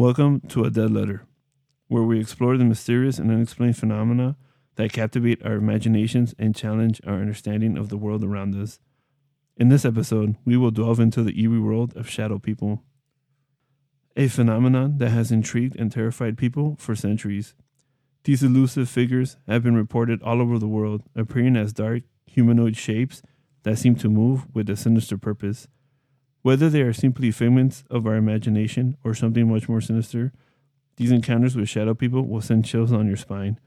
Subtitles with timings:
[0.00, 1.26] Welcome to A Dead Letter,
[1.88, 4.34] where we explore the mysterious and unexplained phenomena
[4.76, 8.78] that captivate our imaginations and challenge our understanding of the world around us.
[9.58, 12.82] In this episode, we will delve into the eerie world of shadow people,
[14.16, 17.54] a phenomenon that has intrigued and terrified people for centuries.
[18.24, 23.20] These elusive figures have been reported all over the world, appearing as dark, humanoid shapes
[23.64, 25.68] that seem to move with a sinister purpose.
[26.42, 30.32] Whether they are simply figments of our imagination or something much more sinister,
[30.96, 33.58] these encounters with shadow people will send chills on your spine.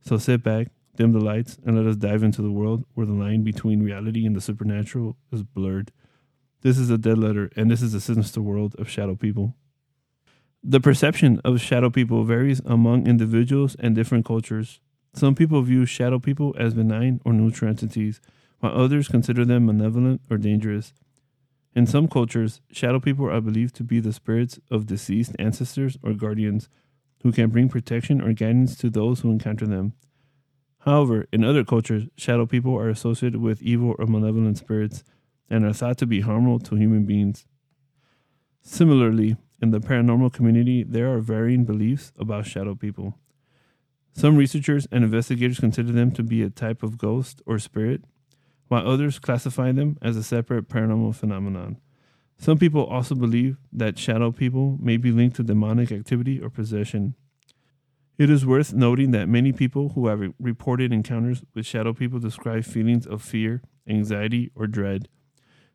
[0.00, 3.12] So sit back, dim the lights, and let us dive into the world where the
[3.12, 5.90] line between reality and the supernatural is blurred.
[6.60, 9.54] This is a dead letter, and this is the sinister world of shadow people.
[10.62, 14.80] The perception of shadow people varies among individuals and different cultures.
[15.14, 18.20] Some people view shadow people as benign or neutral entities,
[18.58, 20.92] while others consider them malevolent or dangerous.
[21.74, 26.12] In some cultures, shadow people are believed to be the spirits of deceased ancestors or
[26.12, 26.68] guardians
[27.22, 29.92] who can bring protection or guidance to those who encounter them.
[30.80, 35.04] However, in other cultures, shadow people are associated with evil or malevolent spirits
[35.50, 37.46] and are thought to be harmful to human beings.
[38.62, 43.18] Similarly, in the paranormal community, there are varying beliefs about shadow people.
[44.12, 48.04] Some researchers and investigators consider them to be a type of ghost or spirit
[48.68, 51.78] while others classify them as a separate paranormal phenomenon.
[52.38, 57.14] Some people also believe that shadow people may be linked to demonic activity or possession.
[58.16, 62.64] It is worth noting that many people who have reported encounters with shadow people describe
[62.64, 65.08] feelings of fear, anxiety, or dread.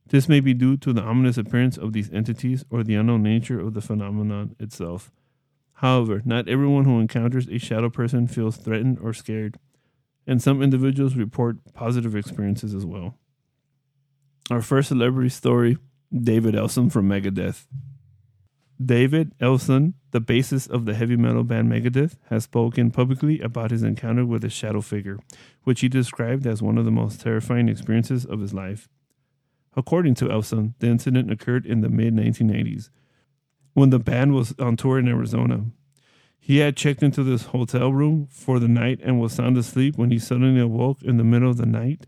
[0.07, 3.59] This may be due to the ominous appearance of these entities or the unknown nature
[3.59, 5.11] of the phenomenon itself.
[5.75, 9.57] However, not everyone who encounters a shadow person feels threatened or scared
[10.25, 13.17] and some individuals report positive experiences as well.
[14.49, 15.77] Our first celebrity story
[16.13, 17.65] David Elson from Megadeth.
[18.83, 23.83] David Elson, the bassist of the heavy metal band Megadeth, has spoken publicly about his
[23.83, 25.19] encounter with a shadow figure,
[25.63, 28.89] which he described as one of the most terrifying experiences of his life.
[29.75, 32.89] According to Elson, the incident occurred in the mid 1980s
[33.73, 35.65] when the band was on tour in Arizona.
[36.45, 40.11] He had checked into this hotel room for the night and was sound asleep when
[40.11, 42.05] he suddenly awoke in the middle of the night.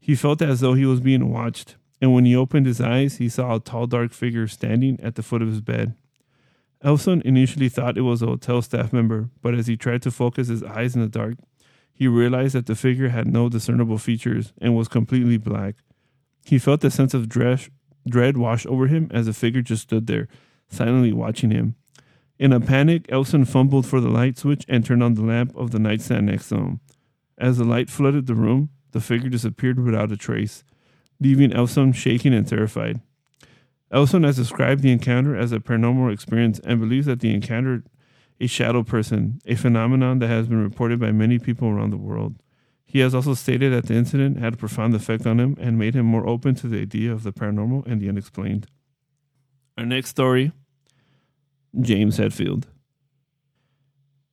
[0.00, 3.28] He felt as though he was being watched, and when he opened his eyes, he
[3.28, 5.94] saw a tall, dark figure standing at the foot of his bed.
[6.80, 10.48] Elson initially thought it was a hotel staff member, but as he tried to focus
[10.48, 11.34] his eyes in the dark,
[11.92, 15.74] he realized that the figure had no discernible features and was completely black.
[16.42, 20.26] He felt a sense of dread wash over him as the figure just stood there,
[20.70, 21.74] silently watching him.
[22.38, 25.72] In a panic, Elson fumbled for the light switch and turned on the lamp of
[25.72, 26.80] the nightstand next to him.
[27.36, 30.62] As the light flooded the room, the figure disappeared without a trace,
[31.20, 33.00] leaving Elson shaking and terrified.
[33.90, 37.82] Elson has described the encounter as a paranormal experience and believes that the encounter
[38.40, 42.36] a shadow person, a phenomenon that has been reported by many people around the world.
[42.84, 45.94] He has also stated that the incident had a profound effect on him and made
[45.94, 48.66] him more open to the idea of the paranormal and the unexplained.
[49.76, 50.52] Our next story
[51.78, 52.64] James Hetfield.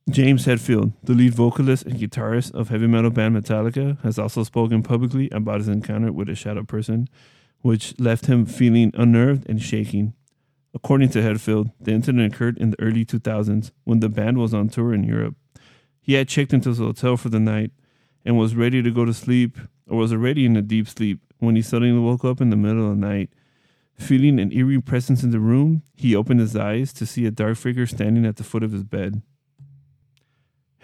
[0.08, 4.82] James Hetfield, the lead vocalist and guitarist of heavy metal band Metallica, has also spoken
[4.82, 7.08] publicly about his encounter with a shadow person,
[7.60, 10.14] which left him feeling unnerved and shaking.
[10.74, 14.68] According to Hetfield, the incident occurred in the early 2000s when the band was on
[14.68, 15.34] tour in Europe.
[16.00, 17.72] He had checked into his hotel for the night
[18.24, 19.58] and was ready to go to sleep,
[19.88, 22.90] or was already in a deep sleep, when he suddenly woke up in the middle
[22.90, 23.30] of the night
[23.98, 27.56] Feeling an eerie presence in the room, he opened his eyes to see a dark
[27.56, 29.22] figure standing at the foot of his bed.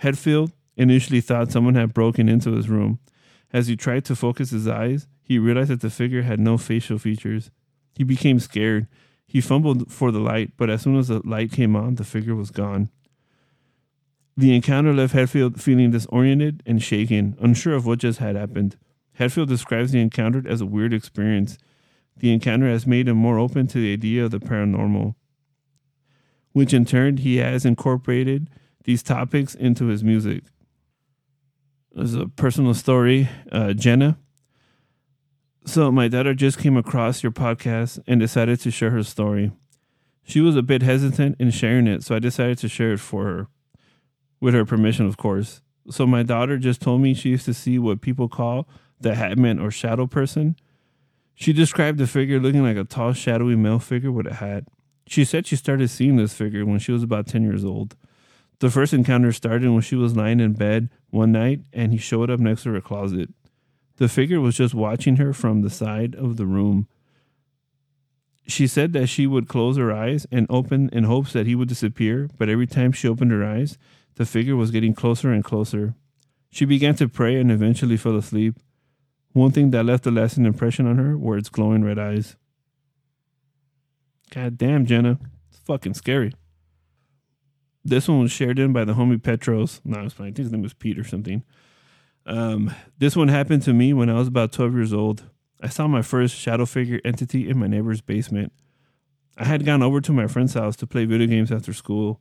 [0.01, 2.99] Hetfield initially thought someone had broken into his room.
[3.53, 6.99] As he tried to focus his eyes, he realized that the figure had no facial
[6.99, 7.51] features.
[7.95, 8.89] He became scared.
[9.27, 12.35] He fumbled for the light, but as soon as the light came on, the figure
[12.35, 12.91] was gone.
[14.37, 18.77] The encounter left Hetfield feeling disoriented and shaken, unsure of what just had happened.
[19.19, 21.59] Hetfield describes the encounter as a weird experience.
[22.23, 25.17] The encounter has made him more open to the idea of the paranormal,
[26.53, 28.49] which in turn he has incorporated
[28.85, 30.45] these topics into his music.
[31.99, 34.19] As a personal story, uh, Jenna.
[35.65, 39.51] So, my daughter just came across your podcast and decided to share her story.
[40.23, 43.25] She was a bit hesitant in sharing it, so I decided to share it for
[43.25, 43.49] her,
[44.41, 45.61] with her permission, of course.
[45.91, 48.69] So, my daughter just told me she used to see what people call
[49.01, 50.55] the Hatman or shadow person
[51.35, 54.65] she described the figure looking like a tall, shadowy male figure with a hat.
[55.07, 57.97] She said she started seeing this figure when she was about 10 years old.
[58.61, 62.31] The first encounter started when she was lying in bed one night and he showed
[62.31, 63.31] up next to her closet.
[63.97, 66.87] The figure was just watching her from the side of the room.
[68.47, 71.69] She said that she would close her eyes and open in hopes that he would
[71.69, 73.79] disappear, but every time she opened her eyes,
[74.17, 75.95] the figure was getting closer and closer.
[76.51, 78.57] She began to pray and eventually fell asleep.
[79.33, 82.37] One thing that left a lasting impression on her were its glowing red eyes.
[84.31, 85.19] God damn, Jenna.
[85.51, 86.33] It's fucking scary.
[87.85, 89.81] This one was shared in by the homie Petros.
[89.85, 90.27] No, it's fine.
[90.27, 91.43] I think his name was Pete or something.
[92.27, 95.25] Um, this one happened to me when I was about 12 years old.
[95.61, 98.53] I saw my first shadow figure entity in my neighbor's basement.
[99.37, 102.21] I had gone over to my friend's house to play video games after school.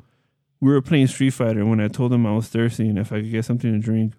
[0.60, 3.22] We were playing Street Fighter when I told him I was thirsty and if I
[3.22, 4.13] could get something to drink.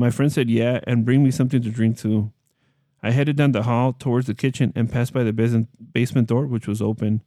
[0.00, 2.32] My friend said yeah and bring me something to drink too.
[3.02, 6.66] I headed down the hall towards the kitchen and passed by the basement door, which
[6.66, 7.20] was open.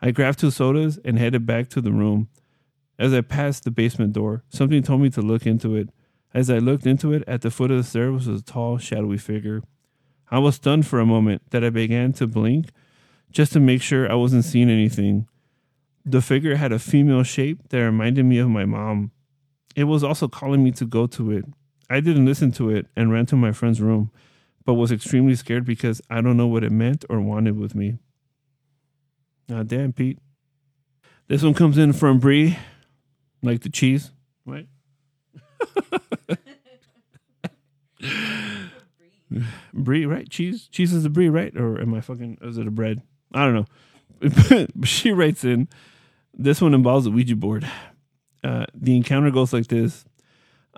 [0.00, 2.30] I grabbed two sodas and headed back to the room.
[2.98, 5.90] As I passed the basement door, something told me to look into it.
[6.32, 9.18] As I looked into it, at the foot of the stairs was a tall, shadowy
[9.18, 9.62] figure.
[10.30, 12.70] I was stunned for a moment that I began to blink
[13.30, 15.28] just to make sure I wasn't seeing anything.
[16.06, 19.10] The figure had a female shape that reminded me of my mom.
[19.76, 21.44] It was also calling me to go to it.
[21.90, 24.10] I didn't listen to it and ran to my friend's room,
[24.64, 27.98] but was extremely scared because I don't know what it meant or wanted with me.
[29.50, 30.18] Ah, damn, Pete.
[31.28, 32.58] This one comes in from Brie,
[33.42, 34.10] like the cheese,
[34.44, 34.66] right?
[39.72, 40.28] brie, right?
[40.28, 41.54] Cheese, cheese is the brie, right?
[41.56, 42.38] Or am I fucking?
[42.42, 43.02] Is it a bread?
[43.32, 44.66] I don't know.
[44.84, 45.68] she writes in.
[46.34, 47.68] This one involves a Ouija board.
[48.44, 50.04] Uh, the encounter goes like this.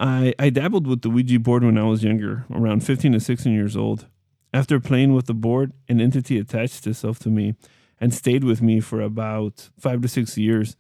[0.01, 3.53] I, I dabbled with the Ouija board when I was younger, around 15 to 16
[3.53, 4.07] years old.
[4.53, 7.55] After playing with the board, an entity attached itself to me
[8.01, 10.75] and stayed with me for about five to six years.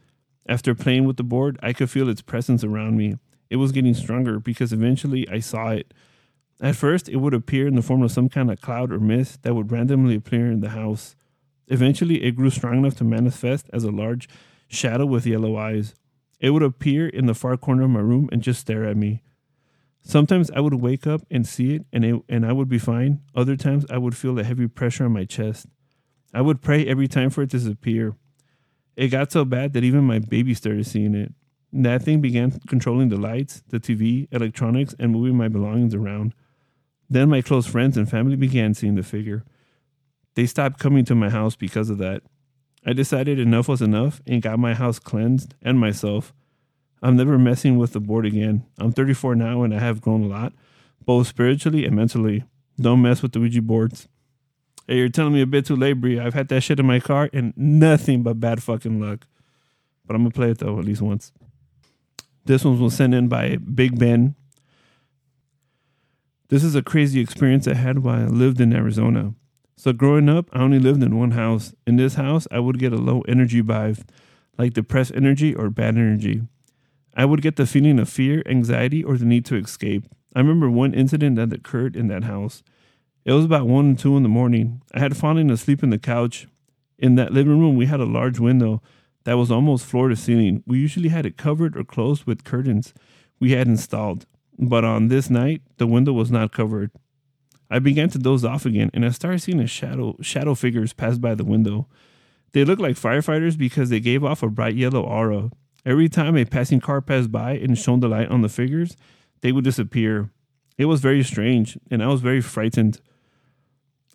[0.48, 3.16] After playing with the board, I could feel its presence around me.
[3.50, 5.92] It was getting stronger because eventually I saw it.
[6.58, 9.42] At first, it would appear in the form of some kind of cloud or mist
[9.42, 11.14] that would randomly appear in the house.
[11.68, 14.28] Eventually, it grew strong enough to manifest as a large
[14.66, 15.94] shadow with yellow eyes.
[16.40, 19.22] It would appear in the far corner of my room and just stare at me.
[20.02, 23.20] Sometimes I would wake up and see it and, it and I would be fine.
[23.34, 25.66] Other times I would feel a heavy pressure on my chest.
[26.32, 28.16] I would pray every time for it to disappear.
[28.96, 31.34] It got so bad that even my baby started seeing it.
[31.72, 36.34] That thing began controlling the lights, the TV, electronics, and moving my belongings around.
[37.08, 39.44] Then my close friends and family began seeing the figure.
[40.34, 42.22] They stopped coming to my house because of that.
[42.84, 46.32] I decided enough was enough and got my house cleansed and myself.
[47.02, 48.64] I'm never messing with the board again.
[48.78, 50.52] I'm 34 now and I have grown a lot,
[51.04, 52.44] both spiritually and mentally.
[52.80, 54.08] Don't mess with the Ouija boards.
[54.86, 56.18] Hey, you're telling me a bit too late, Brie.
[56.18, 59.26] I've had that shit in my car and nothing but bad fucking luck.
[60.06, 61.32] But I'm gonna play it though, at least once.
[62.44, 64.34] This one was sent in by Big Ben
[66.50, 69.34] this is a crazy experience I had while I lived in Arizona.
[69.80, 71.72] So, growing up, I only lived in one house.
[71.86, 74.06] In this house, I would get a low energy vibe,
[74.58, 76.42] like depressed energy or bad energy.
[77.16, 80.04] I would get the feeling of fear, anxiety, or the need to escape.
[80.36, 82.62] I remember one incident that occurred in that house.
[83.24, 84.82] It was about 1 and 2 in the morning.
[84.92, 86.46] I had fallen asleep in the couch.
[86.98, 88.82] In that living room, we had a large window
[89.24, 90.62] that was almost floor to ceiling.
[90.66, 92.92] We usually had it covered or closed with curtains
[93.38, 94.26] we had installed
[94.60, 96.90] but on this night, the window was not covered.
[97.70, 101.34] I began to doze off again, and I started seeing shadow shadow figures pass by
[101.34, 101.86] the window.
[102.52, 105.50] They looked like firefighters because they gave off a bright yellow aura.
[105.86, 108.96] Every time a passing car passed by and shone the light on the figures,
[109.40, 110.30] they would disappear.
[110.76, 113.00] It was very strange, and I was very frightened.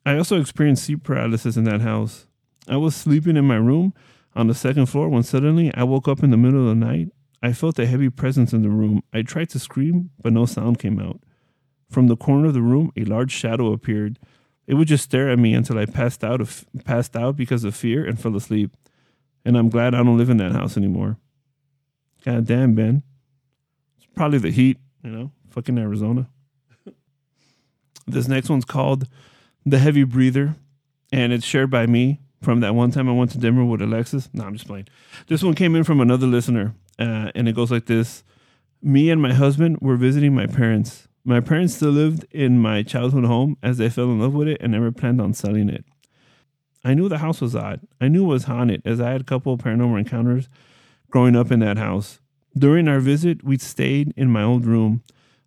[0.06, 2.28] I also experienced sleep paralysis in that house.
[2.68, 3.94] I was sleeping in my room
[4.36, 7.10] on the second floor when suddenly I woke up in the middle of the night
[7.46, 9.04] I felt a heavy presence in the room.
[9.14, 11.20] I tried to scream, but no sound came out.
[11.96, 14.20] From the corner of the room, a large shadow appeared.
[14.68, 17.74] It would just stare at me until I passed out of, passed out because of
[17.74, 18.76] fear and fell asleep.
[19.46, 21.16] And I'm glad I don't live in that house anymore.
[22.26, 23.02] God damn, Ben.
[23.96, 26.28] It's probably the heat, you know, fucking Arizona.
[28.06, 29.08] this next one's called
[29.66, 30.58] The Heavy Breather,
[31.14, 34.28] and it's shared by me from that one time I went to Denver with Alexis.
[34.34, 34.90] No, I'm just playing.
[35.28, 38.26] This one came in from another listener uh, and it goes like this
[38.82, 41.08] Me and my husband were visiting my parents.
[41.28, 44.62] My parents still lived in my childhood home as they fell in love with it
[44.62, 45.84] and never planned on selling it.
[46.84, 47.82] I knew the house was odd.
[48.00, 50.50] I knew it was haunted as I had a couple of paranormal encounters
[51.10, 52.20] growing up in that house.
[52.56, 55.02] During our visit, we stayed in my old room.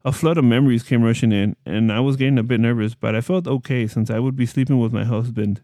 [0.05, 3.15] A flood of memories came rushing in, and I was getting a bit nervous, but
[3.15, 5.61] I felt okay since I would be sleeping with my husband.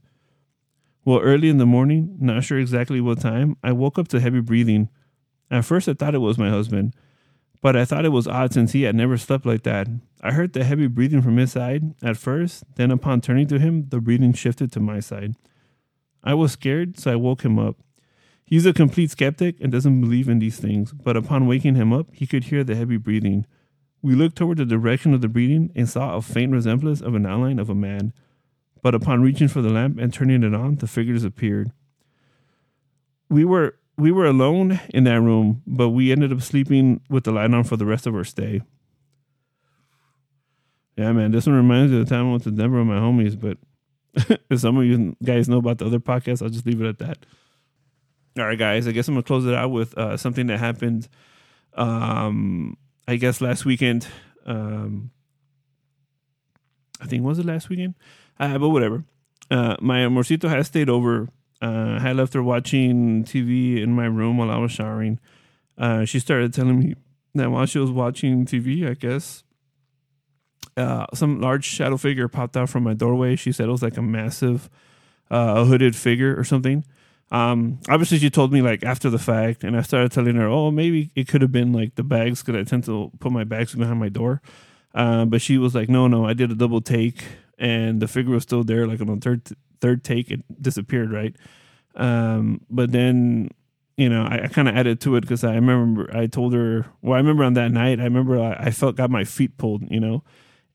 [1.05, 4.41] Well, early in the morning, not sure exactly what time, I woke up to heavy
[4.41, 4.91] breathing.
[5.51, 6.95] At first, I thought it was my husband,
[7.65, 9.89] but I thought it was odd since he had never slept like that.
[10.21, 13.89] I heard the heavy breathing from his side at first, then, upon turning to him,
[13.89, 15.35] the breathing shifted to my side.
[16.23, 17.77] I was scared, so I woke him up.
[18.45, 22.09] He's a complete skeptic and doesn't believe in these things, but upon waking him up,
[22.13, 23.47] he could hear the heavy breathing.
[24.03, 27.25] We looked toward the direction of the breathing and saw a faint resemblance of an
[27.25, 28.13] outline of a man.
[28.83, 31.73] But upon reaching for the lamp and turning it on, the figure disappeared.
[33.31, 37.33] We were we were alone in that room, but we ended up sleeping with the
[37.33, 38.63] light on for the rest of our stay.
[40.97, 42.99] Yeah, man, this one reminds me of the time I went to Denver with my
[42.99, 43.59] homies, but
[44.51, 46.99] if some of you guys know about the other podcast, I'll just leave it at
[46.99, 47.27] that.
[48.39, 51.09] All right, guys, I guess I'm gonna close it out with uh, something that happened
[51.77, 54.07] um I guess last weekend.
[54.47, 55.11] Um
[57.01, 57.95] I think was it last weekend?
[58.39, 59.05] Uh, but whatever.
[59.51, 61.29] Uh, my amorcito has stayed over.
[61.63, 65.19] Uh, I left her watching TV in my room while I was showering.
[65.79, 66.95] Uh, she started telling me
[67.35, 69.45] that while she was watching TV, I guess,
[70.77, 73.37] uh, some large shadow figure popped out from my doorway.
[73.37, 74.69] She said it was like a massive,
[75.31, 76.85] uh, hooded figure or something.
[77.31, 80.71] Um, obviously, she told me like after the fact, and I started telling her, oh,
[80.71, 83.75] maybe it could have been like the bags because I tend to put my bags
[83.75, 84.43] behind my door.
[84.95, 87.25] Uh, but she was like, no, no, I did a double take
[87.59, 88.87] and the figure was still there.
[88.87, 89.43] Like on the third
[89.85, 91.37] third take, it disappeared, right?
[91.95, 93.51] Um, but then
[93.97, 96.87] you know, I, I kind of added to it because I remember I told her.
[97.03, 99.89] Well, I remember on that night, I remember I, I felt got my feet pulled,
[99.91, 100.25] you know.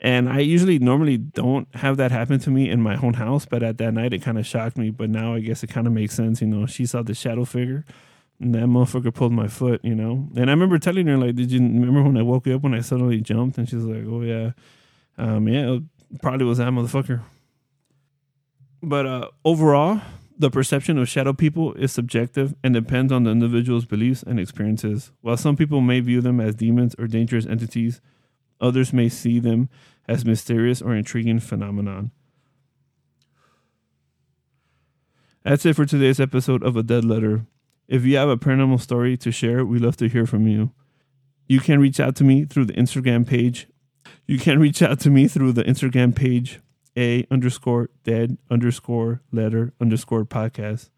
[0.01, 3.63] And I usually normally don't have that happen to me in my own house, but
[3.63, 4.91] at that night it kind of shocked me.
[4.91, 6.65] But now I guess it kind of makes sense, you know.
[6.65, 7.83] She saw the shadow figure,
[8.39, 10.29] and that motherfucker pulled my foot, you know.
[10.37, 12.81] And I remember telling her like, "Did you remember when I woke up when I
[12.81, 14.51] suddenly jumped?" And she's like, "Oh yeah,
[15.17, 15.79] um, yeah,
[16.21, 17.21] probably was that motherfucker.
[18.81, 20.01] But uh, overall,
[20.37, 25.11] the perception of shadow people is subjective and depends on the individual's beliefs and experiences.
[25.21, 27.99] While some people may view them as demons or dangerous entities,
[28.61, 29.69] others may see them
[30.07, 32.11] as mysterious or intriguing phenomenon.
[35.43, 37.45] That's it for today's episode of A Dead Letter.
[37.87, 40.71] If you have a paranormal story to share, we love to hear from you.
[41.47, 43.67] You can reach out to me through the Instagram page
[44.27, 46.59] you can reach out to me through the Instagram page
[46.99, 50.89] a underscore dead underscore letter underscore podcast.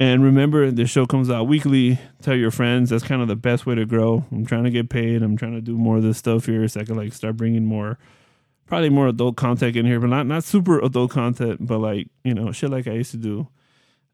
[0.00, 2.00] And remember, the show comes out weekly.
[2.20, 2.90] Tell your friends.
[2.90, 4.24] That's kind of the best way to grow.
[4.32, 5.22] I'm trying to get paid.
[5.22, 7.64] I'm trying to do more of this stuff here so I can like start bringing
[7.64, 7.98] more,
[8.66, 12.34] probably more adult content in here, but not not super adult content, but like you
[12.34, 13.48] know shit like I used to do.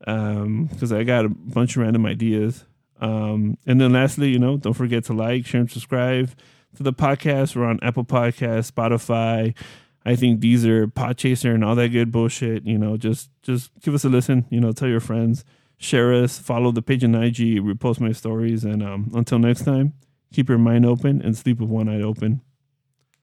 [0.06, 2.64] Um, because I got a bunch of random ideas.
[3.00, 6.30] Um, and then lastly, you know, don't forget to like, share, and subscribe
[6.76, 7.56] to the podcast.
[7.56, 9.54] We're on Apple Podcast, Spotify.
[10.04, 12.64] I think these are Podchaser and all that good bullshit.
[12.64, 14.46] You know, just just give us a listen.
[14.50, 15.44] You know, tell your friends,
[15.78, 19.92] share us, follow the page on IG, repost my stories, and um, until next time,
[20.32, 22.40] keep your mind open and sleep with one eye open.